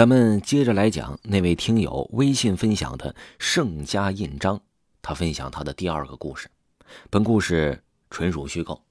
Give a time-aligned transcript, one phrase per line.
[0.00, 4.58] 咱们接着来讲那位听友微信分享的盛家印章，
[5.02, 6.48] 他分享他的第二个故事。
[7.10, 8.82] 本故事纯属虚构。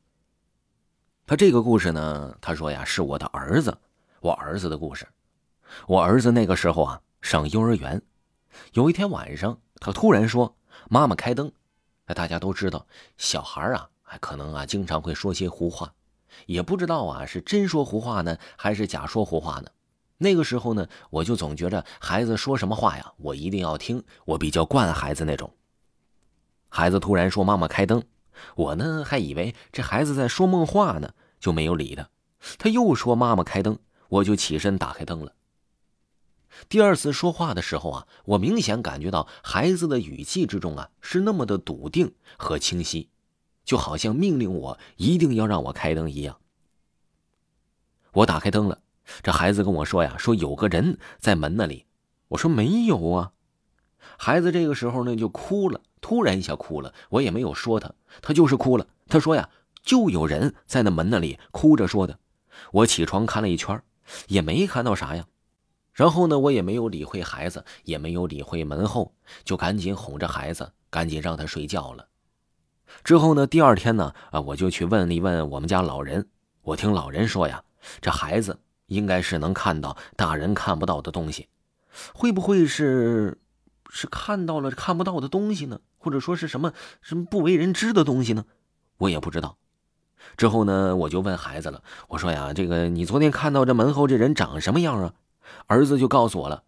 [1.26, 3.76] 他这个故事呢，他说呀，是我的儿子，
[4.20, 5.08] 我儿子的故事。
[5.88, 8.00] 我儿子那个时候啊，上幼儿园。
[8.73, 10.55] 有一天晚上，他突然说
[10.91, 11.52] ：“妈妈开灯。”
[12.14, 12.86] 大家都知道，
[13.18, 15.91] 小孩啊，还可能啊，经常会说些胡话，
[16.46, 19.71] 也不知道啊，是真说胡话呢，还是假说胡话呢？
[20.22, 24.04] 那个时候呢，我就总觉着孩子说什么话呀，我一定要听。
[24.26, 25.55] 我比较惯孩子那种。
[26.68, 28.04] 孩子突然说：“妈妈开灯。”
[28.55, 32.10] 我呢还以为这孩子在说梦话呢，就没有理他。
[32.58, 33.80] 他又说：“妈妈开灯。”
[34.10, 35.34] 我就起身打开灯了。
[36.68, 43.10] 第二次说话的时候啊，我明显感觉到孩子的语气之中啊是那么的笃定和清晰，
[43.63, 46.40] 就好像命令我一定要让我开灯一样。
[48.12, 48.82] 我打开灯了。
[49.22, 51.86] 这孩子跟我说呀，说有个人在门那里。
[52.30, 53.32] 我说没有啊。
[54.18, 56.93] 孩子这个时候呢就哭了，突然一下哭了。
[57.10, 58.87] 我也没有说他，他就是哭了。
[59.07, 59.49] 他说呀，
[59.84, 62.20] 就有人在那门那里哭着说的。
[62.71, 63.82] 我起床看了一圈，
[64.28, 65.25] 也没看到啥呀。
[65.94, 69.13] 然后呢，我也没有理会孩子，也没有理会门后，
[69.44, 72.07] 就赶紧哄着孩子，赶紧让他睡觉了。
[73.03, 76.30] 之后呢，第二天呢，啊，我就去问了一问我们家老人。
[76.62, 77.63] 我听老人说呀，
[78.02, 78.59] 这孩子。
[78.90, 81.47] 应该是能看到大人看不到的东西，
[82.13, 83.40] 会不会是
[83.90, 85.79] 是看到了看不到的东西呢？
[85.97, 88.46] 或者说是什么什么不为人知的东西呢？
[88.97, 89.57] 我也不知道。
[90.35, 95.13] 之后呢，我就问孩子了，我说呀，这个你昨天看到这门后这人长什么样啊？
[95.68, 96.63] 儿子就告诉我了，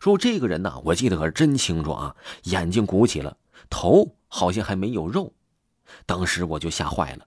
[0.00, 3.36] 说这个人呐，我记得可真清楚啊，眼睛鼓起了，
[3.68, 5.32] 头好像还没有肉。
[6.06, 7.26] 当时我就吓坏了。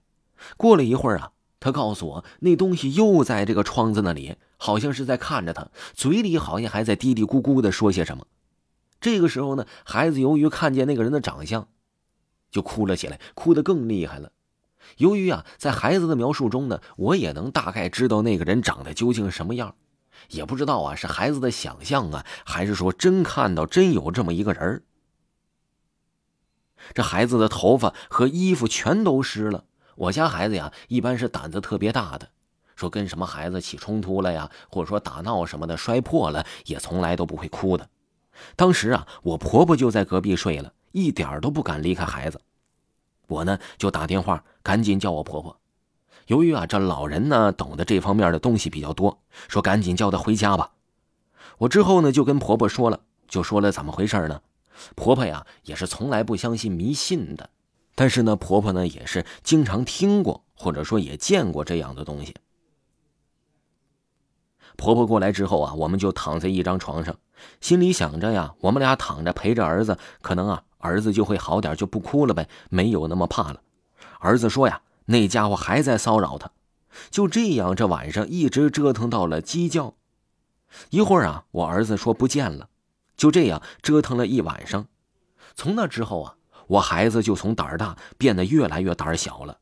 [0.56, 1.32] 过了一会儿啊。
[1.60, 8.26] 他告诉我，那东西又在这个窗子那里，好像是在看着他，嘴里好像还在嘀嘀咕咕的说些什么。
[9.00, 11.68] 这个时候呢，孩子由于看见那个人的长相，
[12.50, 14.32] 就哭了起来，哭得更厉害了。
[14.96, 19.74] 由于啊，在孩子的描述中呢，我也能大概知道那个人长得究竟什么样，
[20.30, 24.82] 也不知道啊，是孩子的想象啊，还是说真看到真有这么一个人
[26.94, 29.64] 这孩子的头发和衣服全都湿了。
[29.98, 32.28] 我家孩子呀，一般是胆子特别大的，
[32.76, 37.88] 说跟什么孩子起冲突了呀，或者说打闹什么的摔破了，也从来都不会哭的。
[38.54, 42.40] 当时啊，我婆婆就在隔壁睡了，一点都不敢离开孩子。
[43.26, 45.58] 我呢就打电话，赶紧叫我婆婆。
[46.28, 50.70] 由于啊这老人呢懂得这方面的东西比较多，说赶紧叫她回家吧。
[51.58, 54.40] 我之后呢就跟婆婆说了，就说了怎么回事呢？
[54.94, 57.50] 婆婆呀也是从来不相信迷信的。
[57.98, 62.32] 但是呢，婆婆呢也是经常听过，或者说也见过这样的东西。
[64.76, 67.18] 婆婆过来之后啊，我们就躺在一张床上，
[67.60, 73.60] 心里想着呀，我们俩躺着陪着儿子，可能啊儿子就会好点，就不哭了呗，没有那么怕了。
[74.20, 76.48] 儿子说呀，那家伙还在骚扰他。
[77.10, 79.96] 就这样，这晚上一直折腾到了鸡叫。
[80.90, 82.68] 一会儿啊，我儿子说不见了。
[83.16, 84.86] 就这样折腾了一晚上。
[85.56, 86.36] 从那之后啊。
[86.68, 89.58] 我孩子就从胆儿大变得越来越胆儿小了，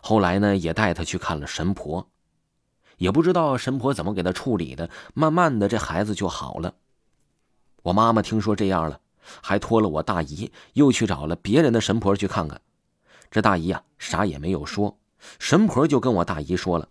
[0.00, 2.08] 后来呢，也带他去看了神婆，
[2.96, 6.72] 也不知道神婆怎么给他处理的，慢慢的这孩子就好了。
[7.82, 9.00] 我妈妈听说这样了，
[9.42, 12.60] 还托了我大姨，又去找了别人的神婆去看看。
[13.30, 14.96] 这大姨啊，啥也没有说，
[15.38, 16.88] 神婆就跟我大姨说了，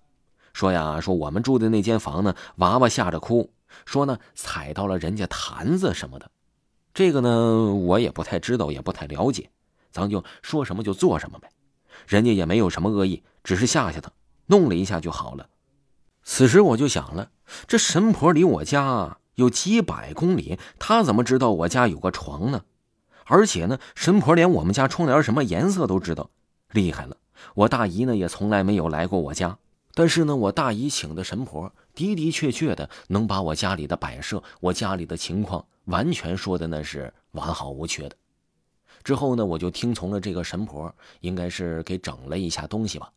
[0.52, 3.54] 说呀，说我们住的那间房呢，娃娃吓着哭，
[3.86, 6.30] 说呢踩到了人家坛子什么的。
[6.96, 9.50] 这个呢，我也不太知道，也不太了解，
[9.92, 11.50] 咱就说什么就做什么呗。
[12.08, 14.10] 人家也没有什么恶意，只是吓吓他，
[14.46, 15.50] 弄了一下就好了。
[16.24, 17.32] 此时我就想了，
[17.68, 22.64] 这神婆离我家有几百公里，她怎么知道我家有个床呢？
[23.26, 26.30] 而且呢，神婆连我们家窗帘什么颜色都知道，
[26.72, 27.18] 厉害了。
[27.56, 29.58] 我大姨呢，也从来没有来过我家，
[29.94, 35.66] 但是呢，我大姨请的神婆的的确确的能把我家里的摆设，我家里的情况。
[35.86, 38.16] 完全说的那是完好无缺的。
[39.04, 43.12] 之后呢，我就听从了这个神婆，应该是给整了一下东西吧。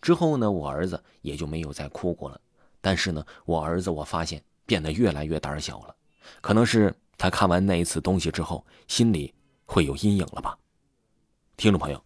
[0.00, 2.40] 之后呢，我儿子也就没有再哭过了。
[2.80, 5.94] 但是呢，我儿子我发现变得越来越胆小了，
[6.40, 10.56] 可能是他看完那一次东西之后，心里会有阴影了吧。
[11.56, 12.02] 听众朋友，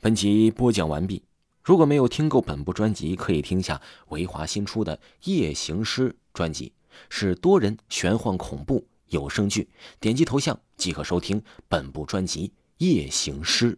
[0.00, 1.22] 本集播讲完毕。
[1.62, 6.72] 如果没有听够本部专辑，可以听下维华新出的《夜行诗》专辑，
[7.08, 8.86] 是多人玄幻恐怖。
[9.08, 9.68] 有声剧，
[10.00, 12.48] 点击头像即可收听本部专辑
[12.78, 13.72] 《夜行诗》。